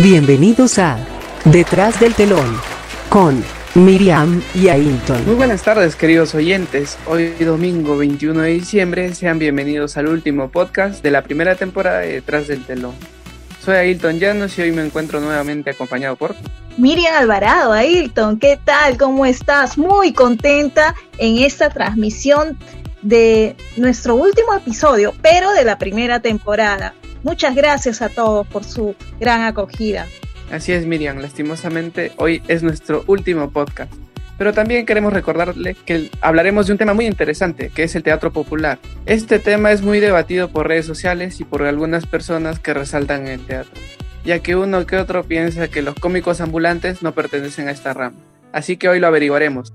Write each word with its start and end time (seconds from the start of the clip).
Bienvenidos 0.00 0.78
a 0.78 0.96
Detrás 1.44 1.98
del 1.98 2.14
telón 2.14 2.56
con 3.08 3.42
Miriam 3.74 4.40
y 4.54 4.68
Ailton. 4.68 5.26
Muy 5.26 5.34
buenas 5.34 5.64
tardes 5.64 5.96
queridos 5.96 6.36
oyentes. 6.36 6.96
Hoy 7.04 7.30
domingo 7.40 7.96
21 7.96 8.42
de 8.42 8.50
diciembre 8.50 9.12
sean 9.16 9.40
bienvenidos 9.40 9.96
al 9.96 10.06
último 10.06 10.50
podcast 10.50 11.02
de 11.02 11.10
la 11.10 11.22
primera 11.22 11.56
temporada 11.56 11.98
de 11.98 12.12
Detrás 12.12 12.46
del 12.46 12.64
telón. 12.64 12.94
Soy 13.60 13.74
Ailton 13.74 14.20
Llanos 14.20 14.56
y 14.56 14.62
hoy 14.62 14.70
me 14.70 14.86
encuentro 14.86 15.18
nuevamente 15.18 15.70
acompañado 15.70 16.14
por 16.14 16.36
Miriam 16.76 17.16
Alvarado. 17.16 17.72
Ailton, 17.72 18.38
¿qué 18.38 18.56
tal? 18.64 18.98
¿Cómo 18.98 19.26
estás? 19.26 19.78
Muy 19.78 20.12
contenta 20.12 20.94
en 21.18 21.38
esta 21.38 21.70
transmisión 21.70 22.56
de 23.02 23.56
nuestro 23.76 24.14
último 24.14 24.54
episodio, 24.54 25.12
pero 25.22 25.50
de 25.54 25.64
la 25.64 25.76
primera 25.76 26.20
temporada. 26.20 26.94
Muchas 27.22 27.54
gracias 27.54 28.02
a 28.02 28.08
todos 28.08 28.46
por 28.46 28.64
su 28.64 28.94
gran 29.18 29.42
acogida. 29.42 30.06
Así 30.50 30.72
es, 30.72 30.86
Miriam. 30.86 31.18
Lastimosamente, 31.18 32.12
hoy 32.16 32.42
es 32.48 32.62
nuestro 32.62 33.04
último 33.06 33.50
podcast. 33.50 33.92
Pero 34.38 34.52
también 34.52 34.86
queremos 34.86 35.12
recordarle 35.12 35.74
que 35.74 36.10
hablaremos 36.20 36.66
de 36.66 36.72
un 36.72 36.78
tema 36.78 36.94
muy 36.94 37.06
interesante, 37.06 37.70
que 37.74 37.82
es 37.82 37.96
el 37.96 38.04
teatro 38.04 38.32
popular. 38.32 38.78
Este 39.04 39.40
tema 39.40 39.72
es 39.72 39.82
muy 39.82 39.98
debatido 39.98 40.48
por 40.48 40.68
redes 40.68 40.86
sociales 40.86 41.40
y 41.40 41.44
por 41.44 41.64
algunas 41.64 42.06
personas 42.06 42.60
que 42.60 42.72
resaltan 42.72 43.26
el 43.26 43.44
teatro, 43.44 43.80
ya 44.24 44.38
que 44.38 44.54
uno 44.54 44.86
que 44.86 44.96
otro 44.96 45.24
piensa 45.24 45.66
que 45.66 45.82
los 45.82 45.96
cómicos 45.96 46.40
ambulantes 46.40 47.02
no 47.02 47.12
pertenecen 47.12 47.66
a 47.66 47.72
esta 47.72 47.92
rama. 47.94 48.16
Así 48.52 48.76
que 48.76 48.88
hoy 48.88 49.00
lo 49.00 49.08
averiguaremos. 49.08 49.74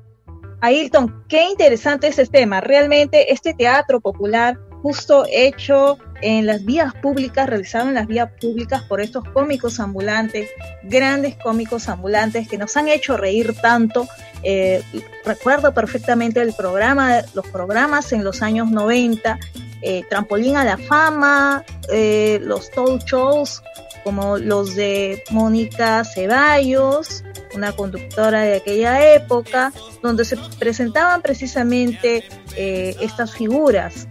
Ailton, 0.61 1.25
qué 1.27 1.43
interesante 1.43 2.07
es 2.07 2.17
este 2.17 2.39
tema. 2.39 2.61
Realmente 2.61 3.33
este 3.33 3.53
teatro 3.53 3.99
popular 3.99 4.57
justo 4.81 5.25
hecho 5.29 5.97
en 6.23 6.45
las 6.45 6.63
vías 6.63 6.93
públicas, 6.95 7.47
realizado 7.47 7.89
en 7.89 7.95
las 7.95 8.07
vías 8.07 8.29
públicas 8.39 8.81
por 8.83 9.01
estos 9.01 9.27
cómicos 9.29 9.79
ambulantes, 9.79 10.49
grandes 10.83 11.35
cómicos 11.35 11.89
ambulantes 11.89 12.47
que 12.47 12.57
nos 12.57 12.75
han 12.77 12.87
hecho 12.87 13.17
reír 13.17 13.53
tanto. 13.61 14.07
Eh, 14.41 14.81
recuerdo 15.25 15.73
perfectamente 15.73 16.41
el 16.41 16.53
programa, 16.53 17.21
los 17.33 17.45
programas 17.47 18.13
en 18.13 18.23
los 18.23 18.41
años 18.41 18.71
90, 18.71 19.37
eh, 19.81 20.03
Trampolín 20.09 20.55
a 20.55 20.63
la 20.63 20.77
Fama, 20.77 21.63
eh, 21.91 22.39
los 22.41 22.71
talk 22.71 23.03
shows 23.05 23.61
como 24.05 24.37
los 24.37 24.75
de 24.75 25.23
Mónica 25.31 26.03
Ceballos, 26.03 27.23
una 27.55 27.71
conductora 27.71 28.41
de 28.41 28.57
aquella 28.57 29.13
época, 29.13 29.71
donde 30.01 30.25
se 30.25 30.35
presentaban 30.59 31.21
precisamente 31.21 32.25
estas 32.55 33.33
figuras 33.33 34.07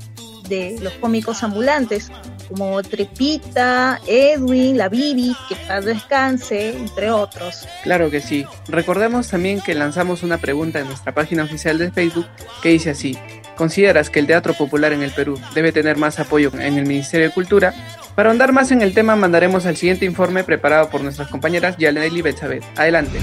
los 0.81 0.93
cómicos 0.95 1.43
ambulantes, 1.43 2.11
como 2.49 2.83
Trepita, 2.83 4.01
Edwin, 4.07 4.77
La 4.77 4.89
Bibi, 4.89 5.35
que 5.49 5.57
paz 5.67 5.85
descanse, 5.85 6.77
entre 6.77 7.11
otros. 7.11 7.67
Claro 7.83 8.11
que 8.11 8.21
sí. 8.21 8.45
Recordemos 8.69 9.29
también 9.29 9.61
que 9.61 9.75
lanzamos 9.75 10.23
una 10.23 10.39
pregunta 10.39 10.81
en 10.81 10.87
nuestra 10.87 11.15
página 11.15 11.45
oficial 11.45 11.79
de 11.79 11.91
Facebook 11.91 12.27
que 12.63 12.71
dice 12.71 12.91
así. 12.91 13.17
¿Consideras 13.57 14.11
que 14.11 14.19
el 14.19 14.27
teatro 14.27 14.55
popular 14.55 14.93
en 14.93 15.03
el 15.03 15.11
Perú 15.11 15.39
debe 15.55 15.73
tener 15.73 15.97
más 15.97 16.19
apoyo 16.19 16.51
en 16.55 16.79
el 16.79 16.87
Ministerio 16.87 17.29
de 17.29 17.35
Cultura? 17.35 17.75
Para 18.15 18.29
ahondar 18.29 18.53
más 18.53 18.71
en 18.73 18.83
el 18.83 18.95
tema 18.95 19.17
mandaremos 19.17 19.67
al 19.67 19.77
siguiente 19.77 20.05
informe 20.05 20.45
preparado 20.45 20.91
por 20.91 21.03
nuestras 21.03 21.29
compañeras 21.29 21.77
Yalena 21.79 22.07
y 22.07 22.23
Betsabeth. 22.23 22.65
Adelante. 22.77 23.19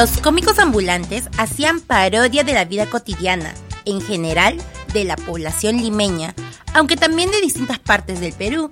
Los 0.00 0.16
cómicos 0.16 0.58
ambulantes 0.58 1.28
hacían 1.36 1.78
parodia 1.78 2.42
de 2.42 2.54
la 2.54 2.64
vida 2.64 2.86
cotidiana, 2.86 3.52
en 3.84 4.00
general 4.00 4.56
de 4.94 5.04
la 5.04 5.14
población 5.14 5.76
limeña, 5.76 6.34
aunque 6.72 6.96
también 6.96 7.30
de 7.30 7.42
distintas 7.42 7.78
partes 7.80 8.18
del 8.18 8.32
Perú. 8.32 8.70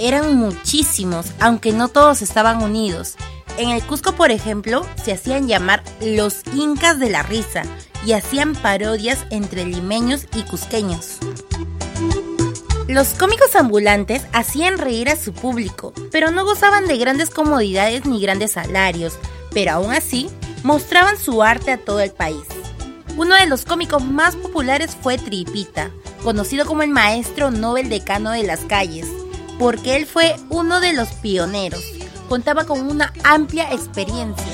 Eran 0.00 0.34
muchísimos, 0.34 1.26
aunque 1.38 1.70
no 1.70 1.86
todos 1.86 2.22
estaban 2.22 2.60
unidos. 2.60 3.14
En 3.56 3.70
el 3.70 3.84
Cusco, 3.84 4.16
por 4.16 4.32
ejemplo, 4.32 4.84
se 5.00 5.12
hacían 5.12 5.46
llamar 5.46 5.84
los 6.00 6.40
Incas 6.52 6.98
de 6.98 7.10
la 7.10 7.22
Risa 7.22 7.62
y 8.04 8.14
hacían 8.14 8.56
parodias 8.56 9.26
entre 9.30 9.64
limeños 9.64 10.26
y 10.34 10.42
cusqueños. 10.42 11.18
Los 12.88 13.10
cómicos 13.10 13.54
ambulantes 13.54 14.22
hacían 14.32 14.78
reír 14.78 15.08
a 15.08 15.14
su 15.14 15.32
público, 15.32 15.92
pero 16.10 16.32
no 16.32 16.44
gozaban 16.44 16.88
de 16.88 16.98
grandes 16.98 17.30
comodidades 17.30 18.06
ni 18.06 18.20
grandes 18.20 18.52
salarios, 18.52 19.16
pero 19.52 19.70
aún 19.70 19.92
así 19.92 20.28
mostraban 20.62 21.18
su 21.18 21.42
arte 21.42 21.72
a 21.72 21.78
todo 21.78 22.00
el 22.00 22.10
país. 22.10 22.44
Uno 23.16 23.34
de 23.34 23.46
los 23.46 23.64
cómicos 23.64 24.04
más 24.04 24.36
populares 24.36 24.96
fue 25.00 25.18
Tripita, 25.18 25.90
conocido 26.22 26.66
como 26.66 26.82
el 26.82 26.90
maestro 26.90 27.50
Nobel 27.50 27.88
decano 27.88 28.30
de 28.30 28.44
las 28.44 28.60
calles, 28.60 29.06
porque 29.58 29.96
él 29.96 30.06
fue 30.06 30.36
uno 30.48 30.80
de 30.80 30.92
los 30.92 31.08
pioneros. 31.08 31.84
Contaba 32.28 32.64
con 32.64 32.80
una 32.88 33.12
amplia 33.24 33.72
experiencia. 33.72 34.46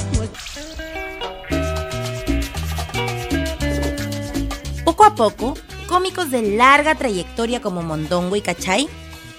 Poco 4.85 5.05
a 5.05 5.15
poco, 5.15 5.55
cómicos 5.89 6.31
de 6.31 6.57
larga 6.57 6.95
trayectoria 6.95 7.61
como 7.61 7.83
Mondongo 7.83 8.37
y 8.37 8.41
Cachay 8.41 8.89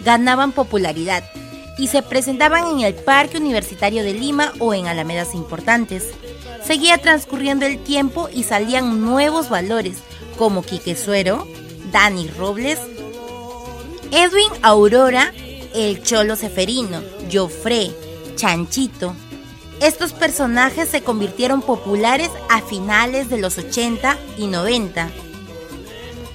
ganaban 0.03 0.51
popularidad 0.51 1.23
y 1.77 1.87
se 1.87 2.01
presentaban 2.01 2.67
en 2.67 2.79
el 2.81 2.93
Parque 2.93 3.37
Universitario 3.37 4.03
de 4.03 4.13
Lima 4.13 4.53
o 4.59 4.73
en 4.73 4.87
alamedas 4.87 5.35
importantes. 5.35 6.11
Seguía 6.63 6.97
transcurriendo 6.97 7.65
el 7.65 7.79
tiempo 7.79 8.29
y 8.33 8.43
salían 8.43 9.01
nuevos 9.01 9.49
valores 9.49 9.97
como 10.37 10.63
Quique 10.63 10.95
Suero, 10.95 11.47
Dani 11.91 12.27
Robles, 12.29 12.79
Edwin 14.11 14.51
Aurora, 14.61 15.33
el 15.73 16.01
Cholo 16.01 16.35
Seferino, 16.35 17.01
Jofre, 17.31 17.91
Chanchito. 18.35 19.13
Estos 19.81 20.13
personajes 20.13 20.87
se 20.87 21.01
convirtieron 21.01 21.61
populares 21.61 22.29
a 22.49 22.61
finales 22.61 23.29
de 23.29 23.37
los 23.37 23.57
80 23.57 24.17
y 24.37 24.47
90. 24.47 25.09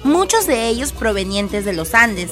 Muchos 0.03 0.47
de 0.47 0.67
ellos 0.67 0.91
provenientes 0.91 1.65
de 1.65 1.73
los 1.73 1.95
Andes, 1.95 2.29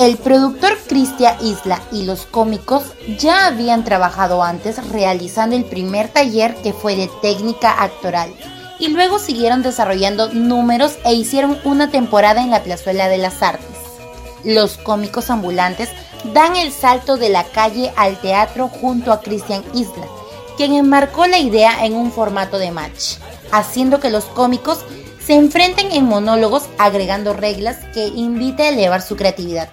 el 0.00 0.16
productor 0.16 0.78
Cristian 0.88 1.36
Isla 1.44 1.78
y 1.92 2.04
los 2.04 2.24
cómicos 2.24 2.84
ya 3.18 3.44
habían 3.44 3.84
trabajado 3.84 4.42
antes 4.42 4.82
realizando 4.88 5.54
el 5.54 5.66
primer 5.66 6.08
taller 6.08 6.54
que 6.62 6.72
fue 6.72 6.96
de 6.96 7.10
técnica 7.20 7.82
actoral 7.82 8.32
y 8.78 8.88
luego 8.88 9.18
siguieron 9.18 9.62
desarrollando 9.62 10.32
números 10.32 10.96
e 11.04 11.12
hicieron 11.12 11.58
una 11.64 11.90
temporada 11.90 12.40
en 12.40 12.50
la 12.50 12.62
Plazuela 12.62 13.08
de 13.08 13.18
las 13.18 13.42
Artes. 13.42 13.66
Los 14.42 14.78
cómicos 14.78 15.28
ambulantes 15.28 15.90
dan 16.32 16.56
el 16.56 16.72
salto 16.72 17.18
de 17.18 17.28
la 17.28 17.44
calle 17.44 17.92
al 17.94 18.18
teatro 18.22 18.68
junto 18.68 19.12
a 19.12 19.20
Cristian 19.20 19.62
Isla, 19.74 20.06
quien 20.56 20.72
enmarcó 20.72 21.26
la 21.26 21.40
idea 21.40 21.84
en 21.84 21.92
un 21.94 22.10
formato 22.10 22.58
de 22.58 22.70
match, 22.70 23.16
haciendo 23.52 24.00
que 24.00 24.08
los 24.08 24.24
cómicos 24.24 24.78
se 25.22 25.34
enfrenten 25.34 25.92
en 25.92 26.06
monólogos 26.06 26.62
agregando 26.78 27.34
reglas 27.34 27.76
que 27.92 28.06
invite 28.06 28.62
a 28.62 28.68
elevar 28.70 29.02
su 29.02 29.14
creatividad 29.14 29.68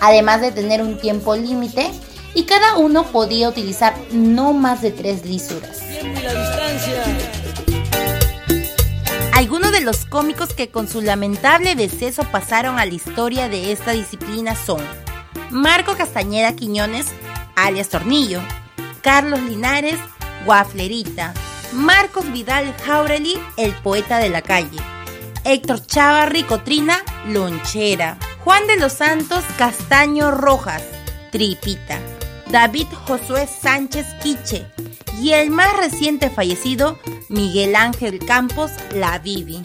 además 0.00 0.40
de 0.40 0.52
tener 0.52 0.82
un 0.82 0.98
tiempo 0.98 1.34
límite 1.36 1.90
y 2.34 2.44
cada 2.44 2.76
uno 2.76 3.04
podía 3.04 3.48
utilizar 3.48 3.94
no 4.12 4.52
más 4.52 4.82
de 4.82 4.90
tres 4.90 5.24
lisuras. 5.24 5.82
Algunos 9.32 9.72
de 9.72 9.80
los 9.82 10.04
cómicos 10.04 10.52
que 10.52 10.68
con 10.68 10.88
su 10.88 11.00
lamentable 11.00 11.74
deceso 11.74 12.24
pasaron 12.24 12.78
a 12.78 12.86
la 12.86 12.94
historia 12.94 13.48
de 13.48 13.72
esta 13.72 13.92
disciplina 13.92 14.56
son 14.56 14.80
Marco 15.50 15.96
Castañeda 15.96 16.54
Quiñones, 16.54 17.06
alias 17.54 17.88
Tornillo, 17.88 18.40
Carlos 19.00 19.40
Linares, 19.40 19.98
Guaflerita, 20.44 21.34
Marcos 21.72 22.30
Vidal 22.32 22.74
Jaureli, 22.84 23.38
el 23.56 23.72
poeta 23.74 24.18
de 24.18 24.28
la 24.28 24.42
calle, 24.42 24.78
Héctor 25.44 25.86
Chavarri 25.86 26.42
Cotrina, 26.42 26.98
Lonchera, 27.28 28.18
Juan 28.48 28.66
de 28.66 28.78
los 28.78 28.94
Santos 28.94 29.44
Castaño 29.58 30.30
Rojas, 30.30 30.82
Tripita, 31.30 31.98
David 32.50 32.86
Josué 33.06 33.46
Sánchez 33.46 34.06
Quiche 34.22 34.64
y 35.20 35.32
el 35.32 35.50
más 35.50 35.76
reciente 35.76 36.30
fallecido, 36.30 36.98
Miguel 37.28 37.76
Ángel 37.76 38.18
Campos 38.20 38.70
La 38.94 39.18
Vivi. 39.18 39.60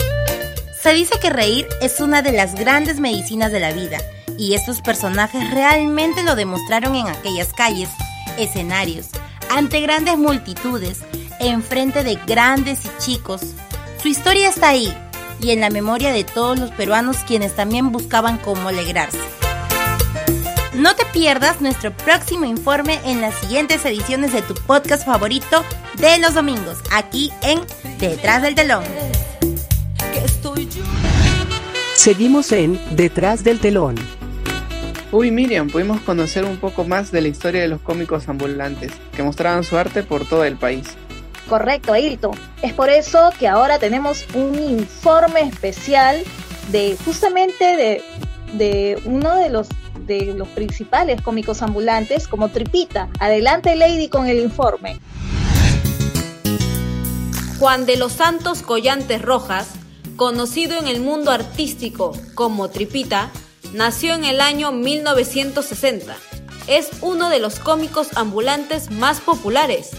Se 0.81 0.94
dice 0.94 1.18
que 1.21 1.30
reír 1.30 1.65
es 1.80 2.01
una 2.01 2.21
de 2.21 2.33
las 2.33 2.56
grandes 2.56 3.00
medicinas 3.00 3.53
de 3.53 3.62
la 3.62 3.71
vida 3.71 4.00
y 4.38 4.53
estos 4.53 4.81
personajes 4.81 5.50
realmente 5.51 6.21
lo 6.21 6.36
demostraron 6.36 6.97
en 6.97 7.07
aquellas 7.07 7.53
calles, 7.53 7.88
escenarios, 8.38 9.12
ante 9.50 9.79
grandes 9.79 10.18
multitudes, 10.18 11.00
enfrente 11.39 12.03
de 12.03 12.15
grandes 12.27 12.83
y 12.83 12.89
chicos. 13.01 13.44
Su 14.01 14.09
historia 14.09 14.50
está 14.50 14.68
ahí 14.68 14.94
y 15.39 15.51
en 15.51 15.59
la 15.59 15.69
memoria 15.69 16.12
de 16.12 16.24
todos 16.24 16.59
los 16.59 16.71
peruanos 16.71 17.18
quienes 17.27 17.56
también 17.56 17.91
buscaban 17.91 18.38
cómo 18.38 18.69
alegrarse. 18.69 19.19
No 20.74 20.95
te 20.95 21.06
pierdas 21.06 21.62
nuestro 21.62 21.95
próximo 21.95 22.45
informe 22.45 23.00
en 23.06 23.21
las 23.21 23.35
siguientes 23.35 23.85
ediciones 23.85 24.33
de 24.33 24.41
tu 24.41 24.56
podcast 24.56 25.06
favorito 25.06 25.63
de 25.97 26.18
los 26.18 26.33
domingos, 26.33 26.80
aquí 26.91 27.31
en 27.44 27.62
Detrás 28.00 28.41
del 28.41 28.56
Telón. 28.56 28.83
Seguimos 31.95 32.51
en 32.51 32.79
Detrás 32.95 33.44
del 33.44 33.59
telón. 33.59 33.95
Uy, 35.12 35.29
Miriam, 35.29 35.69
pudimos 35.69 36.01
conocer 36.01 36.44
un 36.44 36.57
poco 36.57 36.83
más 36.83 37.12
de 37.12 37.21
la 37.21 37.27
historia 37.27 37.62
de 37.62 37.68
los 37.68 37.79
cómicos 37.81 38.27
ambulantes, 38.27 38.91
que 39.15 39.21
mostraban 39.21 39.63
su 39.63 39.77
arte 39.77 40.01
por 40.01 40.27
todo 40.27 40.44
el 40.44 40.57
país. 40.57 40.97
Correcto, 41.53 41.94
Ailton. 41.94 42.31
Es 42.63 42.73
por 42.73 42.89
eso 42.89 43.29
que 43.38 43.47
ahora 43.47 43.77
tenemos 43.77 44.25
un 44.33 44.57
informe 44.57 45.41
especial 45.41 46.23
de 46.71 46.97
justamente 47.05 47.77
de, 47.77 48.03
de 48.53 49.00
uno 49.05 49.35
de 49.35 49.51
los 49.51 49.67
de 50.07 50.33
los 50.33 50.47
principales 50.47 51.21
cómicos 51.21 51.61
ambulantes 51.61 52.27
como 52.27 52.50
Tripita. 52.50 53.07
Adelante, 53.19 53.75
Lady, 53.75 54.09
con 54.09 54.25
el 54.25 54.39
informe. 54.39 55.00
Juan 57.59 57.85
de 57.85 57.97
los 57.97 58.13
Santos 58.13 58.63
Collantes 58.63 59.21
Rojas, 59.21 59.67
conocido 60.15 60.79
en 60.79 60.88
el 60.88 61.01
mundo 61.01 61.29
artístico 61.29 62.13
como 62.33 62.71
Tripita, 62.71 63.29
nació 63.73 64.15
en 64.15 64.25
el 64.25 64.41
año 64.41 64.71
1960. 64.71 66.15
Es 66.65 66.89
uno 67.01 67.29
de 67.29 67.38
los 67.38 67.59
cómicos 67.59 68.17
ambulantes 68.17 68.89
más 68.89 69.19
populares, 69.19 69.91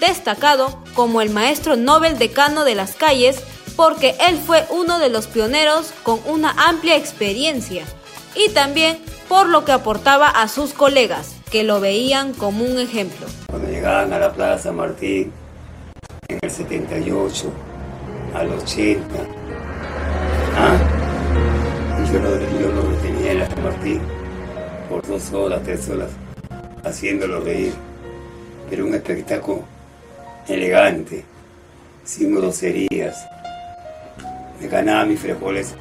destacado 0.00 0.86
como 0.98 1.20
el 1.20 1.30
maestro 1.30 1.76
Nobel 1.76 2.18
decano 2.18 2.64
de 2.64 2.74
las 2.74 2.96
calles 2.96 3.40
porque 3.76 4.16
él 4.28 4.36
fue 4.36 4.66
uno 4.68 4.98
de 4.98 5.08
los 5.08 5.28
pioneros 5.28 5.92
con 6.02 6.18
una 6.26 6.50
amplia 6.50 6.96
experiencia 6.96 7.84
y 8.34 8.48
también 8.48 8.98
por 9.28 9.48
lo 9.48 9.64
que 9.64 9.70
aportaba 9.70 10.26
a 10.26 10.48
sus 10.48 10.72
colegas, 10.72 11.36
que 11.52 11.62
lo 11.62 11.78
veían 11.78 12.32
como 12.32 12.64
un 12.64 12.80
ejemplo. 12.80 13.28
Cuando 13.48 13.68
llegaban 13.68 14.12
a 14.12 14.18
la 14.18 14.32
Plaza 14.32 14.72
Martín, 14.72 15.30
en 16.26 16.38
el 16.42 16.50
78, 16.50 17.52
al 18.34 18.52
80, 18.54 19.00
¿ah? 20.56 20.78
yo 22.12 22.18
lo, 22.18 22.60
yo 22.60 22.72
lo 22.72 22.82
retenía 22.90 23.30
en 23.30 23.38
la 23.38 23.48
Martín 23.62 24.00
por 24.88 25.06
dos 25.06 25.32
horas, 25.32 25.62
tres 25.62 25.88
horas, 25.90 26.10
haciéndolo 26.82 27.38
reír. 27.38 27.72
Era 28.68 28.82
un 28.82 28.94
espectáculo 28.94 29.77
elegante, 30.48 31.24
sin 32.04 32.34
groserías. 32.34 33.26
Me 34.60 34.68
ganaba 34.68 35.04
mis 35.04 35.20
frijoles 35.20 35.74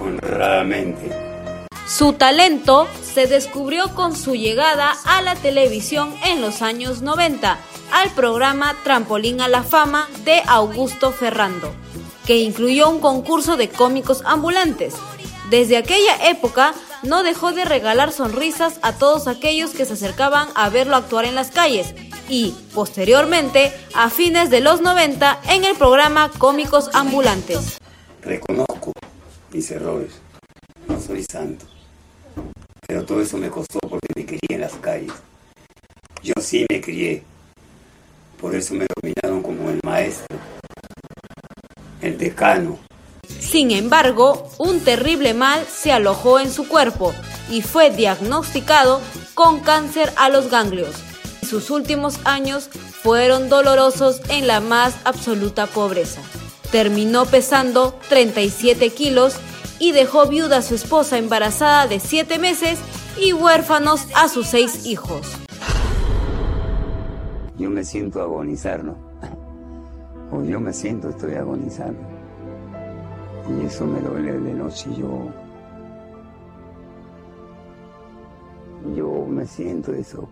honradamente. 0.00 1.10
Su 1.86 2.14
talento 2.14 2.88
se 3.02 3.26
descubrió 3.26 3.94
con 3.94 4.16
su 4.16 4.34
llegada 4.34 4.94
a 5.04 5.22
la 5.22 5.36
televisión 5.36 6.14
en 6.24 6.40
los 6.40 6.62
años 6.62 7.02
90 7.02 7.58
al 7.92 8.10
programa 8.10 8.74
Trampolín 8.82 9.40
a 9.40 9.48
la 9.48 9.62
Fama 9.62 10.08
de 10.24 10.42
Augusto 10.46 11.12
Ferrando, 11.12 11.72
que 12.26 12.38
incluyó 12.38 12.90
un 12.90 12.98
concurso 12.98 13.56
de 13.56 13.68
cómicos 13.68 14.22
ambulantes. 14.24 14.94
Desde 15.48 15.76
aquella 15.76 16.28
época 16.28 16.74
no 17.04 17.22
dejó 17.22 17.52
de 17.52 17.64
regalar 17.64 18.10
sonrisas 18.10 18.80
a 18.82 18.92
todos 18.92 19.28
aquellos 19.28 19.70
que 19.70 19.84
se 19.84 19.92
acercaban 19.92 20.48
a 20.56 20.68
verlo 20.70 20.96
actuar 20.96 21.24
en 21.24 21.36
las 21.36 21.52
calles 21.52 21.94
y, 22.28 22.54
posteriormente, 22.74 23.72
a 23.94 24.10
fines 24.10 24.50
de 24.50 24.60
los 24.60 24.80
90 24.80 25.40
en 25.50 25.64
el 25.64 25.76
programa 25.76 26.30
Cómicos 26.38 26.90
Ambulantes. 26.92 27.78
Reconozco 28.22 28.92
mis 29.52 29.70
errores, 29.70 30.12
no 30.88 31.00
soy 31.00 31.24
santo, 31.24 31.66
pero 32.86 33.04
todo 33.04 33.20
eso 33.20 33.36
me 33.36 33.48
costó 33.48 33.78
porque 33.80 34.08
me 34.14 34.26
crié 34.26 34.40
en 34.50 34.60
las 34.60 34.74
calles. 34.74 35.12
Yo 36.22 36.34
sí 36.40 36.66
me 36.68 36.80
crié, 36.80 37.22
por 38.40 38.54
eso 38.54 38.74
me 38.74 38.86
dominaron 38.94 39.42
como 39.42 39.70
el 39.70 39.80
maestro, 39.84 40.36
el 42.02 42.18
decano. 42.18 42.78
Sin 43.38 43.70
embargo, 43.70 44.50
un 44.58 44.80
terrible 44.80 45.34
mal 45.34 45.64
se 45.66 45.92
alojó 45.92 46.40
en 46.40 46.50
su 46.50 46.68
cuerpo 46.68 47.14
y 47.50 47.62
fue 47.62 47.90
diagnosticado 47.90 49.00
con 49.34 49.60
cáncer 49.60 50.12
a 50.16 50.28
los 50.28 50.50
ganglios. 50.50 51.05
Sus 51.46 51.70
últimos 51.70 52.18
años 52.24 52.68
fueron 52.68 53.48
dolorosos 53.48 54.20
en 54.30 54.48
la 54.48 54.60
más 54.60 54.96
absoluta 55.04 55.68
pobreza. 55.68 56.20
Terminó 56.72 57.24
pesando 57.24 57.96
37 58.08 58.90
kilos 58.90 59.36
y 59.78 59.92
dejó 59.92 60.26
viuda 60.26 60.56
a 60.56 60.62
su 60.62 60.74
esposa 60.74 61.18
embarazada 61.18 61.86
de 61.86 62.00
7 62.00 62.40
meses 62.40 62.80
y 63.16 63.32
huérfanos 63.32 64.08
a 64.16 64.28
sus 64.28 64.48
6 64.48 64.86
hijos. 64.86 65.36
Yo 67.56 67.70
me 67.70 67.84
siento 67.84 68.20
agonizar, 68.20 68.82
¿no? 68.82 68.96
O 70.32 70.42
yo 70.42 70.58
me 70.58 70.72
siento, 70.72 71.10
estoy 71.10 71.34
agonizando. 71.34 72.00
Y 73.48 73.66
eso 73.66 73.86
me 73.86 74.00
duele 74.00 74.32
de 74.32 74.52
noche. 74.52 74.90
Yo. 74.98 75.30
Yo 78.96 79.26
me 79.28 79.46
siento 79.46 79.92
eso. 79.92 80.28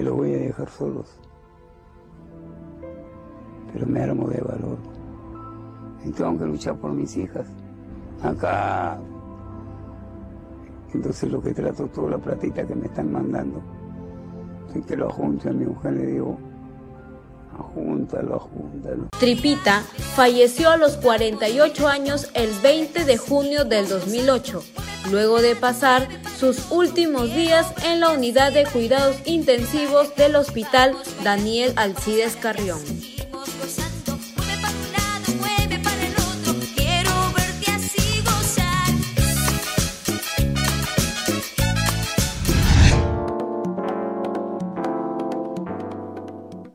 Que 0.00 0.04
lo 0.04 0.14
voy 0.14 0.32
a 0.32 0.38
dejar 0.38 0.70
solos. 0.70 1.08
Pero 3.70 3.86
me 3.86 4.00
armo 4.00 4.28
de 4.28 4.40
valor. 4.40 4.78
Y 6.02 6.10
tengo 6.12 6.38
que 6.38 6.46
luchar 6.46 6.74
por 6.76 6.92
mis 6.92 7.14
hijas. 7.18 7.46
Acá. 8.22 8.98
Entonces 10.94 11.30
lo 11.30 11.42
que 11.42 11.52
trato, 11.52 11.86
toda 11.88 12.12
la 12.12 12.16
platita 12.16 12.66
que 12.66 12.74
me 12.74 12.86
están 12.86 13.12
mandando. 13.12 13.60
Y 14.74 14.80
que 14.80 14.96
lo 14.96 15.10
junte 15.10 15.50
a 15.50 15.52
mi 15.52 15.66
mujer 15.66 15.92
le 15.92 16.06
digo, 16.06 16.38
ajúntalo, 17.58 18.36
ajúntalo. 18.36 19.08
Tripita 19.18 19.82
falleció 20.14 20.70
a 20.70 20.78
los 20.78 20.96
48 20.96 21.88
años 21.88 22.30
el 22.32 22.48
20 22.62 23.04
de 23.04 23.18
junio 23.18 23.66
del 23.66 23.86
2008, 23.86 24.62
luego 25.10 25.40
de 25.40 25.56
pasar 25.56 26.08
sus 26.38 26.70
últimos 26.70 27.34
días 27.34 27.66
en 27.84 28.00
la 28.00 28.10
unidad 28.10 28.52
de 28.52 28.64
cuidados 28.64 29.16
intensivos 29.24 30.14
del 30.16 30.36
Hospital 30.36 30.96
Daniel 31.22 31.72
Alcides 31.76 32.36
Carrión. 32.36 32.80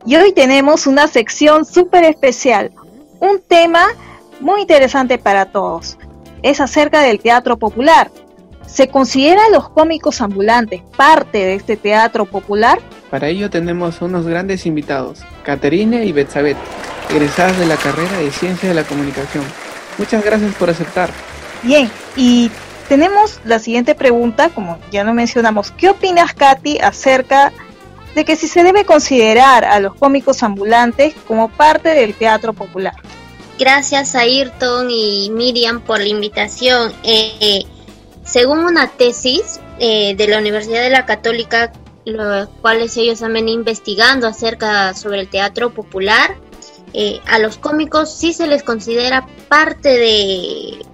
Y 0.08 0.16
hoy 0.18 0.34
tenemos 0.34 0.86
una 0.86 1.08
sección 1.08 1.66
súper 1.66 2.04
especial, 2.04 2.72
un 3.20 3.42
tema 3.42 3.88
muy 4.40 4.62
interesante 4.62 5.18
para 5.18 5.46
todos. 5.52 5.98
Es 6.46 6.62
acerca 6.62 7.02
del 7.02 7.20
teatro 7.20 7.58
popular. 7.58 8.12
¿Se 8.68 8.88
consideran 8.88 9.52
los 9.52 9.68
cómicos 9.68 10.22
ambulantes 10.22 10.84
parte 10.96 11.40
de 11.40 11.56
este 11.56 11.76
teatro 11.76 12.26
popular? 12.26 12.78
Para 13.10 13.30
ello 13.30 13.50
tenemos 13.50 14.00
unos 14.04 14.28
grandes 14.28 14.68
invitados, 14.68 15.24
Caterine 15.42 16.06
y 16.06 16.12
Betsabet, 16.12 16.56
egresadas 17.10 17.58
de 17.58 17.66
la 17.66 17.78
carrera 17.78 18.20
de 18.20 18.30
Ciencia 18.30 18.70
de 18.70 18.76
la 18.76 18.84
Comunicación. 18.84 19.44
Muchas 19.98 20.24
gracias 20.24 20.54
por 20.54 20.70
aceptar. 20.70 21.10
Bien, 21.64 21.90
y 22.16 22.52
tenemos 22.90 23.40
la 23.44 23.58
siguiente 23.58 23.96
pregunta, 23.96 24.50
como 24.50 24.78
ya 24.92 25.04
lo 25.04 25.16
mencionamos. 25.16 25.72
¿Qué 25.72 25.90
opinas, 25.90 26.36
Katy, 26.36 26.78
acerca 26.78 27.54
de 28.14 28.24
que 28.24 28.36
si 28.36 28.48
se 28.48 28.64
debe 28.64 28.86
considerar 28.86 29.66
a 29.66 29.80
los 29.80 29.96
cómicos 29.96 30.44
ambulantes 30.44 31.16
como 31.28 31.50
parte 31.50 31.90
del 31.90 32.14
teatro 32.14 32.54
popular? 32.54 32.94
Gracias 33.58 34.16
a 34.16 34.22
Ayrton 34.22 34.90
y 34.92 35.30
Miriam 35.32 35.82
por 35.82 36.00
la 36.00 36.08
invitación. 36.08 36.94
Eh, 37.04 37.64
según 38.26 38.60
una 38.60 38.90
tesis 38.90 39.60
eh, 39.80 40.16
de 40.16 40.28
la 40.28 40.40
Universidad 40.40 40.82
de 40.82 40.90
la 40.90 41.06
Católica, 41.06 41.72
los 42.06 42.50
cuales 42.62 42.98
ellos 42.98 43.22
han 43.22 43.34
venido 43.34 43.58
investigando 43.58 44.28
acerca 44.28 44.94
sobre 44.94 45.22
el 45.22 45.30
teatro 45.30 45.74
popular, 45.74 46.36
eh, 46.94 47.20
a 47.26 47.40
los 47.40 47.58
cómicos 47.58 48.14
sí 48.14 48.34
se 48.34 48.48
les 48.48 48.64
considera 48.64 49.28
parte 49.48 49.90
de, 49.90 50.86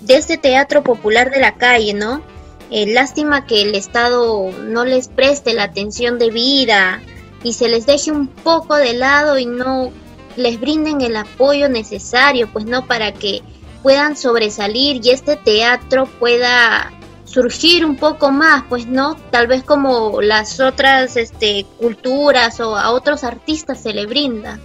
de 0.00 0.16
este 0.16 0.38
teatro 0.38 0.82
popular 0.82 1.30
de 1.30 1.40
la 1.40 1.56
calle, 1.56 1.94
¿no? 1.94 2.22
Eh, 2.70 2.92
lástima 2.92 3.46
que 3.46 3.62
el 3.62 3.74
Estado 3.74 4.50
no 4.50 4.84
les 4.84 5.08
preste 5.08 5.54
la 5.54 5.64
atención 5.64 6.18
debida 6.18 7.00
y 7.42 7.52
se 7.52 7.68
les 7.68 7.86
deje 7.86 8.10
un 8.10 8.26
poco 8.26 8.76
de 8.76 8.94
lado 8.94 9.38
y 9.38 9.46
no 9.46 9.92
les 10.36 10.60
brinden 10.60 11.00
el 11.00 11.16
apoyo 11.16 11.68
necesario, 11.68 12.48
pues 12.52 12.64
no 12.64 12.86
para 12.86 13.12
que 13.12 13.42
puedan 13.82 14.16
sobresalir 14.16 15.04
y 15.04 15.10
este 15.10 15.36
teatro 15.36 16.06
pueda 16.06 16.92
surgir 17.24 17.84
un 17.84 17.96
poco 17.96 18.30
más, 18.30 18.64
pues 18.68 18.86
no, 18.86 19.16
tal 19.30 19.46
vez 19.46 19.62
como 19.62 20.22
las 20.22 20.60
otras 20.60 21.16
este, 21.16 21.66
culturas 21.78 22.60
o 22.60 22.76
a 22.76 22.92
otros 22.92 23.24
artistas 23.24 23.82
se 23.82 23.92
le 23.92 24.06
brinda. 24.06 24.58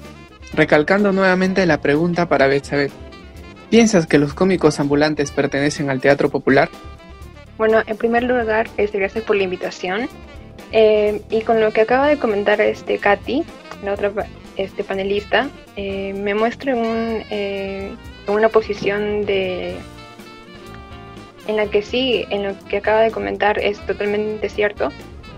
Recalcando 0.54 1.12
nuevamente 1.12 1.66
la 1.66 1.82
pregunta 1.82 2.28
para 2.28 2.48
Betsabet, 2.48 2.92
¿piensas 3.70 4.06
que 4.06 4.18
los 4.18 4.34
cómicos 4.34 4.80
ambulantes 4.80 5.32
pertenecen 5.32 5.90
al 5.90 6.02
teatro 6.02 6.30
popular? 6.30 6.70
Bueno, 7.58 7.82
en 7.86 7.98
primer 7.98 8.24
lugar, 8.24 8.70
este, 8.78 9.00
gracias 9.00 9.24
por 9.24 9.36
la 9.36 9.44
invitación. 9.44 10.10
Eh, 10.72 11.22
y 11.30 11.42
con 11.42 11.60
lo 11.60 11.72
que 11.72 11.82
acaba 11.82 12.08
de 12.08 12.18
comentar 12.18 12.62
este 12.62 12.98
Katy, 12.98 13.44
la 13.84 13.94
otra 13.94 14.12
este, 14.58 14.84
panelista, 14.84 15.50
eh, 15.76 16.14
me 16.14 16.34
muestra 16.36 16.76
un, 16.76 17.24
eh, 17.30 17.92
en 18.28 18.34
una 18.34 18.50
posición 18.50 19.26
de 19.26 19.76
en 21.48 21.56
la 21.56 21.66
que 21.68 21.82
sí, 21.82 22.26
en 22.30 22.44
lo 22.44 22.60
que 22.70 22.78
acaba 22.78 23.02
de 23.02 23.12
comentar 23.12 23.58
es 23.60 23.80
totalmente 23.86 24.48
cierto, 24.48 24.92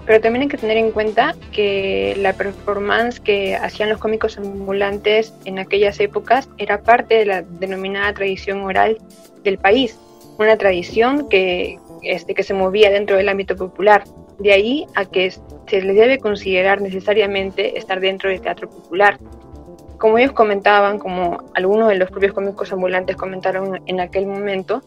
pero 0.06 0.20
también 0.20 0.44
hay 0.44 0.48
que 0.50 0.58
tener 0.58 0.78
en 0.78 0.92
cuenta 0.92 1.36
que 1.52 2.16
la 2.18 2.34
performance 2.34 3.20
que 3.20 3.56
hacían 3.56 3.90
los 3.90 4.00
cómicos 4.00 4.38
ambulantes 4.38 5.34
en 5.46 5.60
aquellas 5.60 6.00
épocas 6.00 6.50
era 6.58 6.82
parte 6.82 7.16
de 7.16 7.26
la 7.26 7.42
denominada 7.42 8.14
tradición 8.14 8.62
oral 8.62 8.98
del 9.44 9.58
país, 9.58 9.98
una 10.38 10.58
tradición 10.58 11.30
que, 11.30 11.80
este, 12.02 12.34
que 12.34 12.44
se 12.44 12.54
movía 12.54 12.90
dentro 12.90 13.16
del 13.16 13.30
ámbito 13.30 13.56
popular. 13.56 14.04
De 14.44 14.52
ahí 14.52 14.86
a 14.94 15.06
que 15.06 15.32
se 15.32 15.82
les 15.82 15.96
debe 15.96 16.20
considerar 16.20 16.82
necesariamente 16.82 17.78
estar 17.78 18.02
dentro 18.02 18.30
del 18.30 18.42
teatro 18.42 18.70
popular. 18.70 19.18
Como 19.98 20.18
ellos 20.18 20.34
comentaban, 20.34 21.00
como 21.00 21.46
algunos 21.54 21.88
de 21.88 21.96
los 21.96 22.12
propios 22.12 22.34
cómicos 22.34 22.74
ambulantes 22.74 23.16
comentaron 23.16 23.82
en 23.86 24.02
aquel 24.02 24.26
momento, 24.26 24.82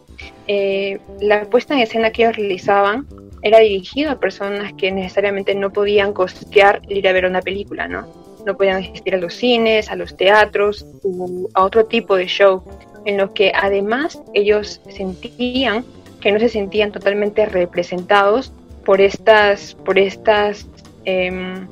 eh, 0.45 0.99
la 1.19 1.45
puesta 1.45 1.73
en 1.73 1.79
escena 1.79 2.11
que 2.11 2.21
ellos 2.21 2.35
realizaban 2.35 3.07
era 3.41 3.57
dirigido 3.57 4.11
a 4.11 4.19
personas 4.19 4.73
que 4.73 4.91
necesariamente 4.91 5.55
no 5.55 5.73
podían 5.73 6.13
costear 6.13 6.83
ir 6.87 7.07
a 7.07 7.13
ver 7.13 7.25
una 7.25 7.41
película, 7.41 7.87
¿no? 7.87 8.05
No 8.45 8.55
podían 8.55 8.83
asistir 8.83 9.15
a 9.15 9.17
los 9.17 9.33
cines, 9.33 9.89
a 9.89 9.95
los 9.95 10.15
teatros 10.15 10.85
u 11.01 11.49
a 11.55 11.63
otro 11.63 11.85
tipo 11.87 12.15
de 12.15 12.27
show, 12.27 12.61
en 13.05 13.17
lo 13.17 13.33
que 13.33 13.51
además 13.55 14.21
ellos 14.35 14.81
sentían 14.87 15.83
que 16.21 16.31
no 16.31 16.39
se 16.39 16.49
sentían 16.49 16.91
totalmente 16.91 17.47
representados 17.47 18.53
por 18.87 19.01
estas, 19.01 19.75
por 19.83 19.99
estas 19.99 20.65
em, 21.03 21.67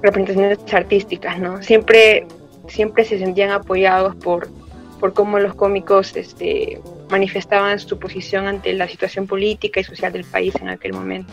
representaciones 0.00 0.58
artísticas, 0.72 1.38
¿no? 1.38 1.62
Siempre, 1.62 2.26
siempre 2.68 3.04
se 3.04 3.18
sentían 3.18 3.50
apoyados 3.50 4.16
por, 4.16 4.48
por 4.98 5.12
cómo 5.12 5.38
los 5.38 5.54
cómicos 5.54 6.16
este, 6.16 6.80
manifestaban 7.10 7.78
su 7.78 7.98
posición 7.98 8.46
ante 8.46 8.72
la 8.72 8.88
situación 8.88 9.26
política 9.26 9.80
y 9.80 9.84
social 9.84 10.10
del 10.10 10.24
país 10.24 10.54
en 10.54 10.70
aquel 10.70 10.94
momento. 10.94 11.30